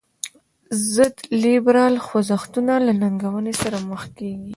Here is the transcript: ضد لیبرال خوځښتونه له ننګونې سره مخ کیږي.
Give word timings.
ضد 0.95 1.17
لیبرال 1.43 1.95
خوځښتونه 2.05 2.73
له 2.85 2.93
ننګونې 3.01 3.53
سره 3.61 3.77
مخ 3.89 4.01
کیږي. 4.17 4.49